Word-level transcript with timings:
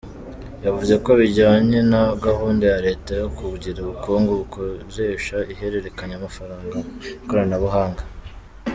Yavuze 0.65 0.93
ko 1.03 1.11
bijyanye 1.19 1.79
na 1.91 2.01
gahunda 2.25 2.63
ya 2.73 2.79
leta 2.87 3.11
yo 3.21 3.27
kugira 3.37 3.77
ubukungu 3.81 4.29
bukoresha 4.41 5.35
ihererekanyamafaranga 5.53 6.75
mu 6.81 6.91
ikoranabuhanga. 7.25 8.03